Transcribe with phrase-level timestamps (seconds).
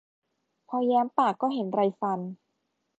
[0.67, 2.19] พอแย้มปากก็เห็นไรฟัน